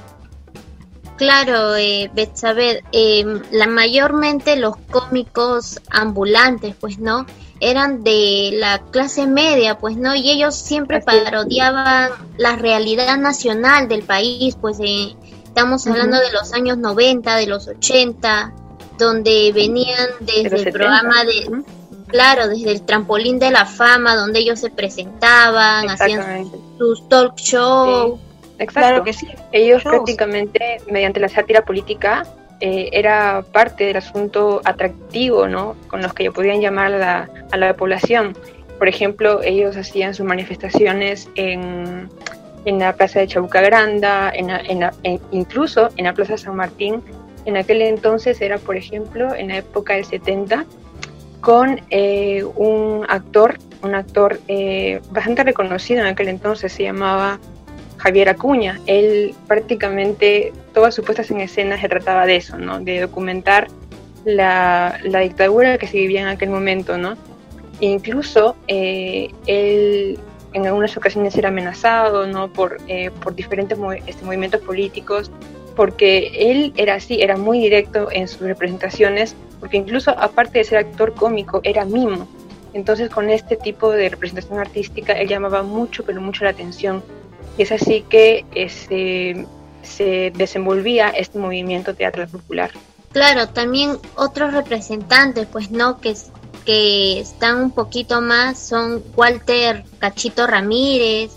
Claro, 1.15 1.77
eh, 1.77 2.11
Betsabeth, 2.13 2.83
em, 2.91 3.41
la 3.51 3.67
mayormente 3.67 4.57
los 4.57 4.75
cómicos 4.91 5.79
ambulantes, 5.91 6.75
pues 6.75 6.99
no, 6.99 7.25
eran 7.59 8.03
de 8.03 8.51
la 8.53 8.79
clase 8.91 9.27
media, 9.27 9.77
pues 9.77 9.97
no, 9.97 10.15
y 10.15 10.29
ellos 10.29 10.55
siempre 10.55 11.01
parodiaban 11.01 12.11
la 12.37 12.55
realidad 12.55 13.17
nacional 13.17 13.87
del 13.87 14.03
país, 14.03 14.57
pues 14.59 14.77
eh, 14.79 15.15
estamos 15.43 15.87
hablando 15.87 16.19
de 16.19 16.31
los 16.31 16.53
años 16.53 16.77
90, 16.77 17.35
de 17.37 17.47
los 17.47 17.67
80, 17.67 18.53
donde 18.97 19.51
venían 19.53 20.09
desde 20.19 20.57
el 20.57 20.71
programa 20.71 21.23
de 21.23 21.63
claro, 22.07 22.47
desde 22.47 22.71
el 22.71 22.81
trampolín 22.83 23.39
de 23.39 23.51
la 23.51 23.65
fama, 23.65 24.15
donde 24.15 24.39
ellos 24.39 24.59
se 24.59 24.69
presentaban, 24.69 25.89
hacían 25.89 26.49
sus 26.77 27.07
talk 27.09 27.35
shows. 27.37 28.19
Exacto. 28.57 28.79
Claro 28.79 29.03
que 29.03 29.13
sí. 29.13 29.27
Ellos 29.51 29.83
prácticamente, 29.83 30.81
mediante 30.89 31.19
la 31.19 31.27
sátira 31.27 31.65
política, 31.65 32.25
eh, 32.59 32.89
era 32.93 33.43
parte 33.51 33.85
del 33.85 33.97
asunto 33.97 34.61
atractivo, 34.63 35.47
¿no? 35.47 35.75
Con 35.87 36.01
los 36.01 36.13
que 36.13 36.31
podían 36.31 36.61
llamar 36.61 36.93
a 36.93 36.97
la, 36.97 37.57
la 37.57 37.75
población. 37.75 38.35
Por 38.77 38.87
ejemplo, 38.87 39.41
ellos 39.43 39.77
hacían 39.77 40.13
sus 40.13 40.25
manifestaciones 40.25 41.29
en, 41.35 42.09
en 42.65 42.79
la 42.79 42.93
Plaza 42.93 43.19
de 43.19 43.27
Chabuca 43.27 43.61
Granda, 43.61 44.31
en, 44.33 44.49
en, 44.49 45.19
incluso 45.31 45.89
en 45.97 46.05
la 46.05 46.13
Plaza 46.13 46.37
San 46.37 46.55
Martín. 46.55 47.01
En 47.45 47.57
aquel 47.57 47.81
entonces 47.81 48.41
era, 48.41 48.57
por 48.57 48.75
ejemplo, 48.75 49.33
en 49.35 49.49
la 49.49 49.57
época 49.57 49.93
del 49.93 50.05
70, 50.05 50.65
con 51.41 51.79
eh, 51.91 52.43
un 52.55 53.05
actor, 53.07 53.57
un 53.83 53.93
actor 53.93 54.39
eh, 54.47 54.99
bastante 55.11 55.43
reconocido 55.43 56.01
en 56.01 56.07
aquel 56.07 56.27
entonces, 56.27 56.73
se 56.73 56.83
llamaba 56.83 57.39
Javier 58.05 58.29
Acuña. 58.29 58.79
Él 58.85 59.33
prácticamente, 59.47 60.53
todas 60.75 60.93
sus 60.93 61.03
puestas 61.03 61.31
en 61.31 61.41
escena 61.41 61.81
se 61.81 61.89
trataba 61.89 62.27
de 62.27 62.35
eso, 62.35 62.59
¿no? 62.59 62.79
De 62.79 63.01
documentar 63.01 63.67
la, 64.25 64.99
dictadura 65.03 65.79
que 65.79 65.87
se 65.87 65.97
vivía 65.97 66.21
en 66.21 66.27
aquel 66.27 66.51
momento, 66.51 66.99
¿no? 66.99 67.17
Incluso 67.79 68.55
eh, 68.67 69.29
él 69.47 70.19
en 70.53 70.67
algunas 70.67 70.95
ocasiones 70.95 71.35
era 71.35 71.49
amenazado, 71.49 72.27
¿no? 72.27 72.53
Por, 72.53 72.77
por 73.23 73.33
diferentes 73.35 73.75
este, 74.05 74.23
movimientos 74.23 74.61
políticos, 74.61 75.31
porque 75.75 76.51
él 76.51 76.73
era 76.77 76.93
así, 76.93 77.23
era 77.23 77.37
muy 77.37 77.59
directo 77.59 78.09
en 78.11 78.27
sus 78.27 78.41
representaciones 78.41 79.35
porque 79.59 79.77
incluso 79.77 80.11
aparte 80.11 80.59
de 80.59 80.63
ser 80.63 80.77
actor 80.77 81.15
cómico, 81.15 81.59
era 81.63 81.85
mimo. 81.85 82.27
Entonces 82.73 83.09
con 83.09 83.31
este 83.31 83.55
tipo 83.55 83.89
de 83.89 84.09
representación 84.09 84.59
artística 84.59 85.13
él 85.13 85.27
llamaba 85.27 85.63
mucho, 85.63 86.03
pero 86.05 86.21
mucho 86.21 86.43
la 86.43 86.51
atención. 86.51 87.01
Y 87.57 87.63
es 87.63 87.71
así 87.71 88.03
que 88.09 88.45
este, 88.53 89.45
se 89.83 90.31
desenvolvía 90.35 91.09
este 91.09 91.39
movimiento 91.39 91.93
teatral 91.93 92.27
popular. 92.27 92.71
Claro, 93.11 93.47
también 93.47 93.97
otros 94.15 94.53
representantes, 94.53 95.47
pues 95.49 95.71
no, 95.71 96.01
que, 96.01 96.15
que 96.65 97.19
están 97.19 97.61
un 97.63 97.71
poquito 97.71 98.19
más 98.19 98.59
son 98.59 99.01
Walter 99.15 99.85
Cachito 99.99 100.45
Ramírez, 100.47 101.31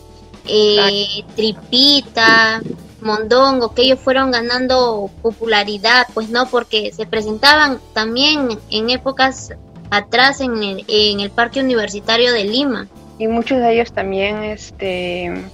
eh, 0.47 1.23
Tripita, 1.37 2.63
mondongo, 3.01 3.75
que 3.75 3.83
ellos 3.83 4.01
fueron 4.01 4.33
ganando 4.33 5.11
popularidad, 5.23 6.07
pues 6.15 6.31
no, 6.31 6.49
porque 6.49 6.93
se 6.93 7.07
presentaban 7.07 7.79
también 7.93 8.59
en 8.71 8.91
épocas 8.91 9.53
atrás 9.91 10.41
en 10.41 10.63
el, 10.63 10.85
en 10.89 11.21
el 11.21 11.31
Parque 11.31 11.61
Universitario 11.61 12.33
de 12.33 12.45
Lima. 12.45 12.89
Y 13.19 13.27
muchos 13.27 13.59
de 13.59 13.75
ellos 13.75 13.93
también 13.93 14.43
este, 14.43 15.45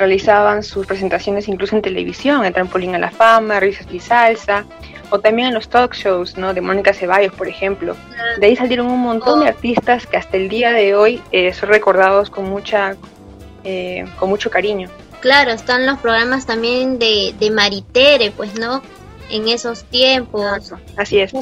realizaban 0.00 0.64
sus 0.64 0.86
presentaciones 0.86 1.46
incluso 1.46 1.76
en 1.76 1.82
televisión, 1.82 2.44
en 2.44 2.52
Trampolín 2.52 2.94
a 2.94 2.98
la 2.98 3.10
Fama, 3.10 3.60
Risas 3.60 3.86
y 3.92 4.00
Salsa, 4.00 4.64
o 5.10 5.20
también 5.20 5.48
en 5.48 5.54
los 5.54 5.68
talk 5.68 5.94
shows, 5.94 6.36
¿no? 6.36 6.52
De 6.54 6.60
Mónica 6.60 6.92
Ceballos, 6.92 7.32
por 7.34 7.46
ejemplo. 7.46 7.96
De 8.38 8.46
ahí 8.46 8.56
salieron 8.56 8.86
un 8.86 9.00
montón 9.00 9.40
de 9.40 9.48
artistas 9.48 10.06
que 10.06 10.16
hasta 10.16 10.36
el 10.36 10.48
día 10.48 10.72
de 10.72 10.94
hoy 10.94 11.22
eh, 11.30 11.52
son 11.52 11.68
recordados 11.68 12.30
con 12.30 12.48
mucha, 12.48 12.96
eh, 13.64 14.04
con 14.18 14.28
mucho 14.28 14.50
cariño. 14.50 14.88
Claro, 15.20 15.50
están 15.50 15.86
los 15.86 15.98
programas 15.98 16.46
también 16.46 16.98
de, 16.98 17.34
de 17.38 17.50
Maritere, 17.50 18.30
pues, 18.30 18.58
¿no? 18.58 18.82
En 19.30 19.48
esos 19.48 19.84
tiempos. 19.84 20.72
Así 20.96 21.20
es. 21.20 21.32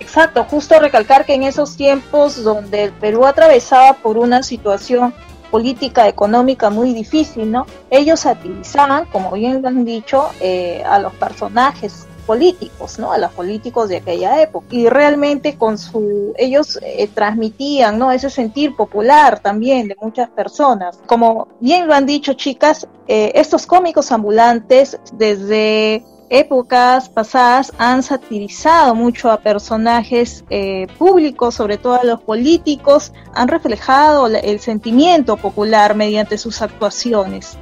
Exacto, 0.00 0.42
justo 0.44 0.78
recalcar 0.80 1.24
que 1.24 1.34
en 1.34 1.44
esos 1.44 1.76
tiempos 1.76 2.42
donde 2.42 2.84
el 2.84 2.92
Perú 2.92 3.26
atravesaba 3.26 3.92
por 3.98 4.18
una 4.18 4.42
situación 4.42 5.14
política 5.50 6.08
económica 6.08 6.70
muy 6.70 6.92
difícil, 6.94 7.50
¿no? 7.50 7.66
Ellos 7.90 8.20
satirizaban, 8.20 9.06
como 9.06 9.32
bien 9.32 9.62
lo 9.62 9.68
han 9.68 9.84
dicho, 9.84 10.28
eh, 10.40 10.82
a 10.86 10.98
los 10.98 11.12
personajes 11.14 12.06
políticos, 12.26 12.98
¿no? 12.98 13.12
A 13.12 13.18
los 13.18 13.32
políticos 13.32 13.88
de 13.88 13.96
aquella 13.96 14.40
época. 14.40 14.66
Y 14.70 14.88
realmente 14.88 15.56
con 15.56 15.78
su, 15.78 16.32
ellos 16.36 16.78
eh, 16.82 17.08
transmitían, 17.12 17.98
¿no? 17.98 18.12
Ese 18.12 18.30
sentir 18.30 18.76
popular 18.76 19.40
también 19.40 19.88
de 19.88 19.96
muchas 20.00 20.30
personas. 20.30 20.98
Como 21.06 21.48
bien 21.58 21.88
lo 21.88 21.94
han 21.94 22.06
dicho 22.06 22.34
chicas, 22.34 22.86
eh, 23.08 23.32
estos 23.34 23.66
cómicos 23.66 24.12
ambulantes 24.12 24.98
desde 25.12 26.04
épocas 26.30 27.08
pasadas 27.08 27.72
han 27.76 28.02
satirizado 28.02 28.94
mucho 28.94 29.30
a 29.30 29.40
personajes 29.40 30.44
eh, 30.48 30.86
públicos, 30.96 31.54
sobre 31.54 31.76
todo 31.76 32.00
a 32.00 32.04
los 32.04 32.20
políticos, 32.22 33.12
han 33.34 33.48
reflejado 33.48 34.28
el 34.28 34.60
sentimiento 34.60 35.36
popular 35.36 35.94
mediante 35.94 36.38
sus 36.38 36.62
actuaciones. 36.62 37.58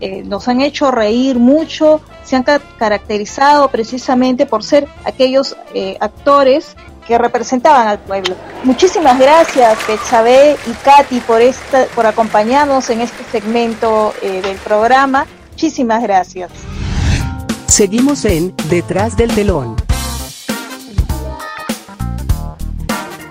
Eh, 0.00 0.22
nos 0.24 0.48
han 0.48 0.62
hecho 0.62 0.90
reír 0.90 1.38
mucho, 1.38 2.00
se 2.24 2.36
han 2.36 2.44
caracterizado 2.78 3.68
precisamente 3.68 4.46
por 4.46 4.64
ser 4.64 4.88
aquellos 5.04 5.56
eh, 5.74 5.98
actores 6.00 6.74
que 7.06 7.18
representaban 7.18 7.86
al 7.86 7.98
pueblo. 7.98 8.34
Muchísimas 8.64 9.18
gracias, 9.18 9.78
Betsabe 9.86 10.56
y 10.66 10.72
Katy, 10.84 11.20
por, 11.20 11.42
esta, 11.42 11.84
por 11.94 12.06
acompañarnos 12.06 12.88
en 12.88 13.02
este 13.02 13.24
segmento 13.24 14.14
eh, 14.22 14.40
del 14.40 14.56
programa. 14.58 15.26
Muchísimas 15.50 16.02
gracias. 16.02 16.50
Seguimos 17.70 18.24
en 18.24 18.52
Detrás 18.68 19.16
del 19.16 19.32
telón. 19.32 19.76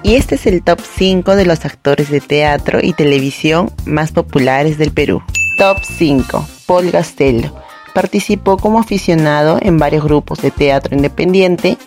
Y 0.02 0.16
este 0.16 0.36
es 0.36 0.48
el 0.48 0.64
top 0.64 0.80
5 0.82 1.36
de 1.36 1.46
los 1.46 1.66
actores 1.66 2.10
de 2.10 2.22
teatro 2.22 2.80
y 2.82 2.94
televisión 2.94 3.70
más 3.86 4.14
populares 4.14 4.78
del 4.78 4.92
Perú. 4.92 5.22
Top 5.58 5.80
5. 5.84 6.48
Paul 6.66 6.90
Gastello. 6.90 7.54
Participó 7.94 8.56
como 8.56 8.80
aficionado 8.80 9.60
en 9.62 9.78
varios 9.78 10.06
grupos 10.06 10.42
de 10.42 10.52
teatro 10.52 10.96
independiente, 10.96 11.78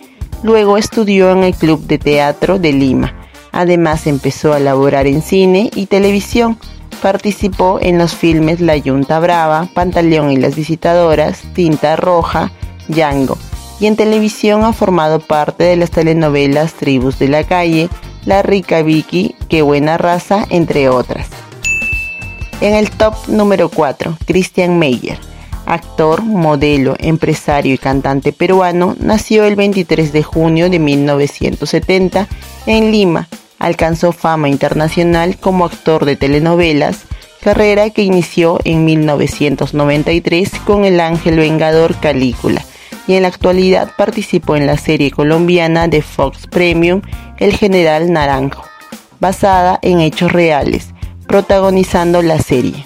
luego 0.43 0.77
estudió 0.77 1.31
en 1.31 1.43
el 1.43 1.55
Club 1.55 1.87
de 1.87 1.97
Teatro 1.97 2.59
de 2.59 2.71
Lima. 2.71 3.15
Además 3.51 4.05
empezó 4.05 4.53
a 4.53 4.59
laborar 4.59 5.07
en 5.07 5.23
cine 5.23 5.71
y 5.73 5.87
televisión. 5.87 6.59
Participó 7.03 7.79
en 7.81 7.97
los 7.97 8.15
filmes 8.15 8.61
La 8.61 8.77
Yunta 8.77 9.19
Brava, 9.19 9.67
Pantaleón 9.73 10.31
y 10.31 10.37
las 10.37 10.55
Visitadoras, 10.55 11.41
Tinta 11.53 11.97
Roja, 11.97 12.53
Django. 12.87 13.37
Y 13.81 13.87
en 13.87 13.97
televisión 13.97 14.63
ha 14.63 14.71
formado 14.71 15.19
parte 15.19 15.65
de 15.65 15.75
las 15.75 15.91
telenovelas 15.91 16.75
Tribus 16.75 17.19
de 17.19 17.27
la 17.27 17.43
Calle, 17.43 17.89
La 18.23 18.41
rica 18.41 18.83
Vicky, 18.83 19.35
Qué 19.49 19.61
buena 19.61 19.97
raza, 19.97 20.45
entre 20.49 20.87
otras. 20.87 21.27
En 22.61 22.73
el 22.73 22.89
top 22.89 23.15
número 23.27 23.67
4, 23.67 24.19
Christian 24.25 24.79
Meyer, 24.79 25.19
actor, 25.65 26.23
modelo, 26.23 26.95
empresario 26.99 27.73
y 27.73 27.77
cantante 27.77 28.31
peruano, 28.31 28.95
nació 28.97 29.43
el 29.43 29.57
23 29.57 30.13
de 30.13 30.23
junio 30.23 30.69
de 30.69 30.79
1970 30.79 32.29
en 32.65 32.91
Lima. 32.93 33.27
Alcanzó 33.63 34.11
fama 34.11 34.49
internacional 34.49 35.37
como 35.37 35.63
actor 35.63 36.03
de 36.03 36.17
telenovelas, 36.17 37.05
carrera 37.41 37.91
que 37.91 38.01
inició 38.01 38.59
en 38.65 38.83
1993 38.83 40.51
con 40.65 40.83
El 40.83 40.99
Ángel 40.99 41.37
Vengador 41.37 41.95
Calícula 41.95 42.61
y 43.07 43.13
en 43.13 43.21
la 43.21 43.29
actualidad 43.29 43.93
participó 43.97 44.57
en 44.57 44.67
la 44.67 44.75
serie 44.75 45.11
colombiana 45.11 45.87
de 45.87 46.01
Fox 46.01 46.45
Premium 46.47 47.03
El 47.37 47.55
General 47.55 48.11
Naranjo, 48.11 48.65
basada 49.21 49.79
en 49.81 50.01
hechos 50.01 50.33
reales, 50.33 50.89
protagonizando 51.25 52.21
la 52.21 52.39
serie. 52.39 52.85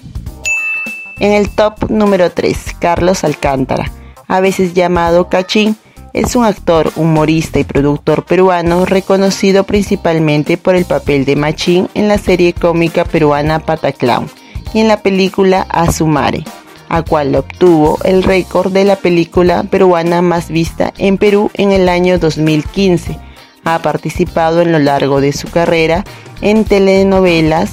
En 1.19 1.34
el 1.34 1.50
top 1.50 1.89
número 1.89 2.29
3, 2.29 2.75
Carlos 2.79 3.24
Alcántara, 3.24 3.91
a 4.27 4.41
veces 4.41 4.75
llamado 4.75 5.27
Cachín, 5.27 5.75
es 6.19 6.36
un 6.36 6.45
actor, 6.45 6.91
humorista 6.95 7.59
y 7.59 7.63
productor 7.63 8.25
peruano 8.25 8.86
reconocido 8.86 9.65
principalmente 9.65 10.57
por 10.57 10.75
el 10.75 10.86
papel 10.86 11.25
de 11.25 11.36
Machín 11.36 11.89
en 11.93 12.07
la 12.07 12.17
serie 12.17 12.53
cómica 12.53 13.05
peruana 13.05 13.59
Pataclown 13.59 14.27
y 14.74 14.79
en 14.79 14.88
la 14.88 15.01
película 15.01 15.62
Azumare 15.69 16.43
a 16.89 17.03
cual 17.03 17.36
obtuvo 17.36 18.00
el 18.03 18.24
récord 18.24 18.71
de 18.71 18.86
la 18.86 18.95
película 18.95 19.63
peruana 19.63 20.21
más 20.21 20.50
vista 20.50 20.93
en 20.97 21.17
Perú 21.17 21.51
en 21.53 21.71
el 21.71 21.89
año 21.89 22.17
2015. 22.17 23.17
Ha 23.63 23.79
participado 23.79 24.62
en 24.62 24.71
lo 24.71 24.79
largo 24.79 25.21
de 25.21 25.33
su 25.33 25.50
carrera 25.50 26.03
en 26.41 26.63
telenovelas, 26.63 27.71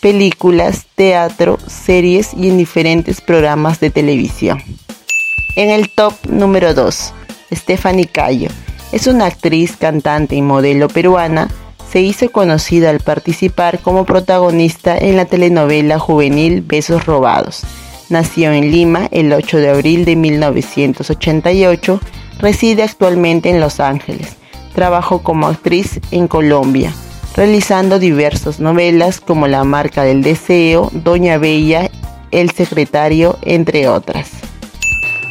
películas, 0.00 0.86
teatro, 0.96 1.58
series 1.66 2.34
y 2.34 2.48
en 2.48 2.58
diferentes 2.58 3.20
programas 3.20 3.80
de 3.80 3.90
televisión. 3.90 4.62
En 5.56 5.70
el 5.70 5.88
top 5.94 6.14
número 6.28 6.74
2, 6.74 7.14
Stephanie 7.52 8.06
Cayo. 8.06 8.48
Es 8.92 9.06
una 9.06 9.26
actriz, 9.26 9.76
cantante 9.76 10.34
y 10.36 10.42
modelo 10.42 10.88
peruana. 10.88 11.48
Se 11.90 12.00
hizo 12.00 12.30
conocida 12.30 12.90
al 12.90 13.00
participar 13.00 13.80
como 13.80 14.04
protagonista 14.04 14.96
en 14.96 15.16
la 15.16 15.24
telenovela 15.24 15.98
juvenil 15.98 16.62
Besos 16.62 17.06
Robados 17.06 17.64
Nació 18.10 18.52
en 18.52 18.72
Lima 18.72 19.06
el 19.12 19.32
8 19.32 19.58
de 19.58 19.70
abril 19.70 20.04
de 20.04 20.16
1988, 20.16 22.00
reside 22.40 22.82
actualmente 22.82 23.50
en 23.50 23.60
Los 23.60 23.78
Ángeles. 23.78 24.36
Trabajó 24.74 25.22
como 25.22 25.46
actriz 25.46 26.00
en 26.10 26.26
Colombia, 26.26 26.92
realizando 27.36 28.00
diversas 28.00 28.58
novelas 28.58 29.20
como 29.20 29.46
La 29.46 29.62
marca 29.62 30.02
del 30.02 30.22
deseo, 30.22 30.90
Doña 30.92 31.38
Bella, 31.38 31.88
El 32.32 32.50
secretario, 32.50 33.38
entre 33.42 33.86
otras. 33.86 34.30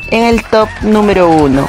En 0.09 0.23
el 0.23 0.41
top 0.43 0.69
número 0.81 1.29
1 1.29 1.67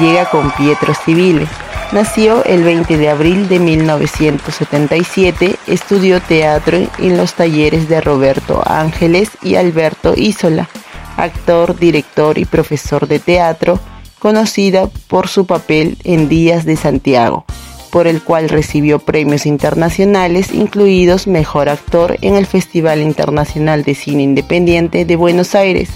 llega 0.00 0.28
con 0.30 0.50
Pietro 0.52 0.94
Civile. 0.94 1.46
Nació 1.92 2.44
el 2.44 2.62
20 2.62 2.96
de 2.96 3.10
abril 3.10 3.48
de 3.48 3.58
1977, 3.58 5.56
estudió 5.66 6.22
teatro 6.22 6.78
en 6.98 7.16
los 7.16 7.34
talleres 7.34 7.88
de 7.88 8.00
Roberto 8.00 8.62
Ángeles 8.64 9.30
y 9.42 9.56
Alberto 9.56 10.14
Isola, 10.16 10.68
actor, 11.16 11.78
director 11.78 12.38
y 12.38 12.46
profesor 12.46 13.06
de 13.06 13.18
teatro, 13.18 13.78
conocida 14.18 14.88
por 15.08 15.28
su 15.28 15.46
papel 15.46 15.98
en 16.04 16.28
Días 16.30 16.64
de 16.64 16.76
Santiago, 16.76 17.44
por 17.90 18.06
el 18.06 18.22
cual 18.22 18.48
recibió 18.48 18.98
premios 18.98 19.44
internacionales, 19.44 20.54
incluidos 20.54 21.26
Mejor 21.26 21.68
Actor 21.68 22.16
en 22.22 22.36
el 22.36 22.46
Festival 22.46 23.02
Internacional 23.02 23.82
de 23.82 23.94
Cine 23.94 24.22
Independiente 24.22 25.04
de 25.04 25.16
Buenos 25.16 25.54
Aires 25.54 25.90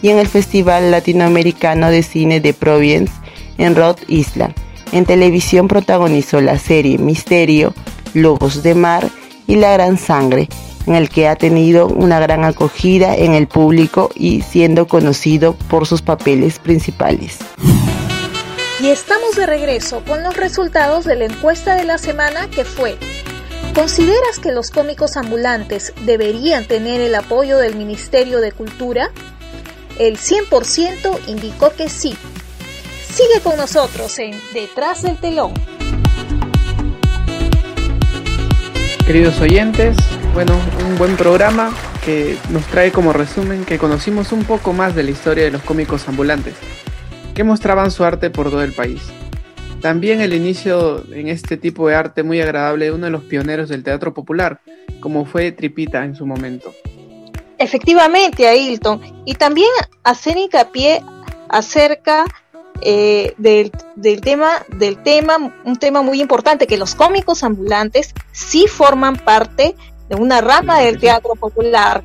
y 0.00 0.10
en 0.10 0.18
el 0.18 0.28
Festival 0.28 0.90
Latinoamericano 0.92 1.90
de 1.90 2.02
Cine 2.04 2.40
de 2.40 2.54
Providence 2.54 3.12
en 3.60 3.76
Rhode 3.76 4.02
Island 4.08 4.54
en 4.92 5.06
televisión 5.06 5.68
protagonizó 5.68 6.40
la 6.40 6.58
serie 6.58 6.98
Misterio, 6.98 7.74
Lobos 8.12 8.62
de 8.62 8.74
Mar 8.74 9.08
y 9.46 9.56
La 9.56 9.72
Gran 9.72 9.98
Sangre, 9.98 10.48
en 10.86 10.96
el 10.96 11.08
que 11.08 11.28
ha 11.28 11.36
tenido 11.36 11.86
una 11.86 12.18
gran 12.18 12.44
acogida 12.44 13.14
en 13.14 13.34
el 13.34 13.46
público 13.46 14.10
y 14.14 14.42
siendo 14.42 14.88
conocido 14.88 15.54
por 15.68 15.86
sus 15.86 16.02
papeles 16.02 16.58
principales. 16.58 17.38
Y 18.80 18.88
estamos 18.88 19.36
de 19.36 19.46
regreso 19.46 20.02
con 20.06 20.24
los 20.24 20.36
resultados 20.36 21.04
de 21.04 21.14
la 21.14 21.26
encuesta 21.26 21.76
de 21.76 21.84
la 21.84 21.98
semana 21.98 22.48
que 22.48 22.64
fue 22.64 22.96
¿Consideras 23.74 24.40
que 24.42 24.50
los 24.50 24.70
cómicos 24.70 25.16
ambulantes 25.16 25.92
deberían 26.04 26.66
tener 26.66 27.00
el 27.00 27.14
apoyo 27.14 27.58
del 27.58 27.76
Ministerio 27.76 28.40
de 28.40 28.50
Cultura? 28.50 29.10
El 29.98 30.18
100% 30.18 31.28
indicó 31.28 31.70
que 31.76 31.88
sí, 31.88 32.16
Sigue 33.12 33.40
con 33.42 33.56
nosotros 33.56 34.18
en 34.20 34.40
Detrás 34.54 35.02
del 35.02 35.16
Telón. 35.18 35.52
Queridos 39.04 39.40
oyentes, 39.40 39.96
bueno, 40.32 40.52
un 40.86 40.96
buen 40.96 41.16
programa 41.16 41.74
que 42.04 42.38
nos 42.50 42.64
trae 42.66 42.92
como 42.92 43.12
resumen 43.12 43.64
que 43.64 43.78
conocimos 43.78 44.30
un 44.30 44.44
poco 44.44 44.72
más 44.72 44.94
de 44.94 45.02
la 45.02 45.10
historia 45.10 45.44
de 45.44 45.50
los 45.50 45.62
cómicos 45.62 46.06
ambulantes, 46.08 46.54
que 47.34 47.42
mostraban 47.42 47.90
su 47.90 48.04
arte 48.04 48.30
por 48.30 48.48
todo 48.48 48.62
el 48.62 48.72
país. 48.72 49.02
También 49.80 50.20
el 50.20 50.32
inicio 50.32 51.04
en 51.12 51.28
este 51.28 51.56
tipo 51.56 51.88
de 51.88 51.96
arte 51.96 52.22
muy 52.22 52.40
agradable 52.40 52.84
de 52.86 52.92
uno 52.92 53.06
de 53.06 53.12
los 53.12 53.24
pioneros 53.24 53.68
del 53.68 53.82
teatro 53.82 54.14
popular, 54.14 54.60
como 55.00 55.24
fue 55.24 55.50
Tripita 55.50 56.04
en 56.04 56.14
su 56.14 56.26
momento. 56.26 56.72
Efectivamente, 57.58 58.46
Ailton. 58.46 59.00
Y 59.24 59.34
también 59.34 59.70
hacer 60.04 60.36
hincapié 60.36 61.02
acerca 61.48 62.24
eh, 62.82 63.34
del, 63.38 63.70
tema, 64.20 64.64
del 64.68 65.02
tema, 65.02 65.54
un 65.64 65.76
tema 65.76 66.02
muy 66.02 66.20
importante, 66.20 66.66
que 66.66 66.76
los 66.76 66.94
cómicos 66.94 67.42
ambulantes 67.42 68.14
sí 68.32 68.66
forman 68.66 69.16
parte 69.16 69.74
de 70.08 70.16
una 70.16 70.40
rama 70.40 70.80
del 70.80 70.98
teatro 70.98 71.34
popular. 71.34 72.04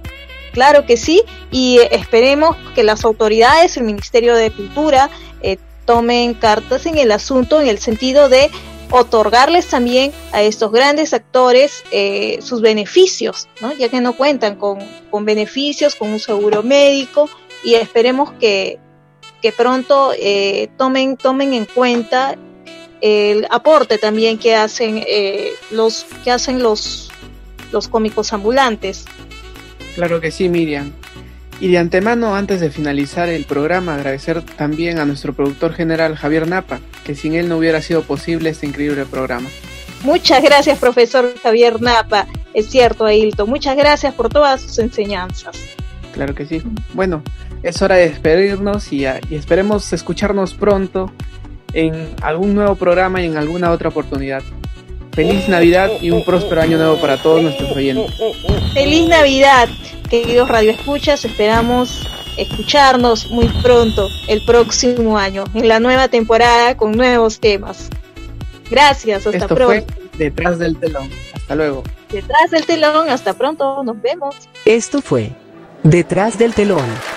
Claro 0.53 0.85
que 0.85 0.95
sí, 0.95 1.23
y 1.51 1.79
esperemos 1.91 2.55
que 2.75 2.83
las 2.83 3.03
autoridades, 3.03 3.75
el 3.77 3.83
Ministerio 3.83 4.35
de 4.35 4.51
Cultura, 4.51 5.09
eh, 5.41 5.57
tomen 5.85 6.33
cartas 6.33 6.85
en 6.85 6.97
el 6.97 7.11
asunto 7.11 7.61
en 7.61 7.67
el 7.67 7.79
sentido 7.79 8.29
de 8.29 8.49
otorgarles 8.91 9.67
también 9.67 10.11
a 10.31 10.41
estos 10.41 10.71
grandes 10.71 11.13
actores 11.13 11.83
eh, 11.91 12.39
sus 12.41 12.61
beneficios, 12.61 13.47
ya 13.77 13.89
que 13.89 14.01
no 14.01 14.15
cuentan 14.15 14.55
con, 14.55 14.79
con 15.11 15.25
beneficios, 15.25 15.95
con 15.95 16.09
un 16.09 16.19
seguro 16.19 16.63
médico, 16.63 17.29
y 17.63 17.73
esperemos 17.73 18.31
que, 18.39 18.79
que 19.41 19.51
pronto 19.51 20.13
eh, 20.17 20.69
tomen, 20.77 21.17
tomen 21.17 21.53
en 21.53 21.65
cuenta 21.65 22.35
el 23.01 23.45
aporte 23.51 23.97
también 23.97 24.37
que 24.37 24.55
hacen 24.55 25.03
eh, 25.07 25.51
los 25.71 26.05
que 26.23 26.31
hacen 26.31 26.63
los, 26.63 27.11
los 27.71 27.87
cómicos 27.87 28.33
ambulantes. 28.33 29.05
Claro 29.95 30.19
que 30.19 30.31
sí, 30.31 30.49
Miriam. 30.49 30.91
Y 31.59 31.69
de 31.69 31.77
antemano, 31.77 32.35
antes 32.35 32.59
de 32.59 32.69
finalizar 32.69 33.29
el 33.29 33.45
programa, 33.45 33.95
agradecer 33.95 34.41
también 34.41 34.99
a 34.99 35.05
nuestro 35.05 35.33
productor 35.33 35.73
general 35.73 36.15
Javier 36.15 36.47
Napa, 36.47 36.79
que 37.05 37.15
sin 37.15 37.33
él 37.33 37.47
no 37.47 37.57
hubiera 37.57 37.81
sido 37.81 38.03
posible 38.03 38.49
este 38.49 38.65
increíble 38.65 39.05
programa. 39.05 39.49
Muchas 40.03 40.43
gracias, 40.43 40.77
profesor 40.79 41.33
Javier 41.41 41.81
Napa. 41.81 42.27
Es 42.53 42.69
cierto, 42.69 43.05
Ailton. 43.05 43.49
Muchas 43.49 43.77
gracias 43.77 44.13
por 44.13 44.29
todas 44.29 44.61
sus 44.61 44.79
enseñanzas. 44.79 45.57
Claro 46.13 46.35
que 46.35 46.45
sí. 46.45 46.61
Bueno, 46.93 47.23
es 47.65 47.81
hora 47.81 47.95
de 47.95 48.09
despedirnos 48.09 48.93
y, 48.93 49.05
y 49.05 49.35
esperemos 49.35 49.91
escucharnos 49.91 50.53
pronto 50.53 51.11
en 51.73 52.15
algún 52.21 52.53
nuevo 52.53 52.75
programa 52.75 53.21
y 53.21 53.25
en 53.25 53.37
alguna 53.37 53.71
otra 53.71 53.89
oportunidad. 53.89 54.43
Feliz 55.13 55.49
Navidad 55.49 55.89
y 55.99 56.11
un 56.11 56.23
próspero 56.23 56.61
año 56.61 56.77
nuevo 56.77 57.01
para 57.01 57.17
todos 57.21 57.41
nuestros 57.41 57.71
oyentes. 57.75 58.13
Feliz 58.73 59.07
Navidad, 59.07 59.67
queridos 60.09 60.47
radioescuchas. 60.47 61.25
Esperamos 61.25 62.07
escucharnos 62.37 63.31
muy 63.31 63.47
pronto 63.63 64.07
el 64.27 64.45
próximo 64.45 65.17
año 65.17 65.45
en 65.55 65.67
la 65.67 65.79
nueva 65.79 66.07
temporada 66.07 66.77
con 66.77 66.91
nuevos 66.91 67.39
temas. 67.39 67.89
Gracias, 68.69 69.25
hasta 69.25 69.37
Esto 69.37 69.55
pronto. 69.55 69.65
Fue 69.65 69.85
Detrás 70.17 70.59
del 70.59 70.77
telón. 70.77 71.09
Hasta 71.33 71.55
luego. 71.55 71.83
Detrás 72.11 72.51
del 72.51 72.65
telón, 72.65 73.09
hasta 73.09 73.33
pronto, 73.33 73.83
nos 73.83 73.99
vemos. 74.01 74.35
Esto 74.65 75.01
fue 75.01 75.31
Detrás 75.83 76.37
del 76.37 76.53
telón 76.53 77.14